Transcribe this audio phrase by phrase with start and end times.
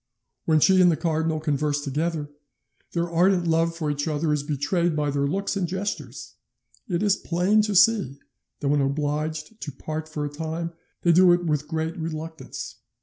[0.45, 2.31] When she and the cardinal converse together,
[2.93, 6.37] their ardent love for each other is betrayed by their looks and gestures;
[6.89, 8.19] it is plain to see
[8.61, 12.77] that when obliged to part for a time they do it with great reluctance.